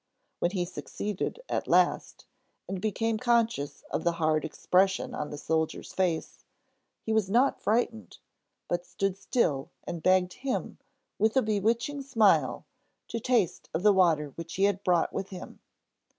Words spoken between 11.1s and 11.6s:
with a